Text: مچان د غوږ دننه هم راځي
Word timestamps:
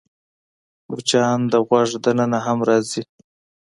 مچان 0.89 1.39
د 1.51 1.53
غوږ 1.67 1.89
دننه 2.03 2.39
هم 2.45 2.59
راځي 2.69 3.03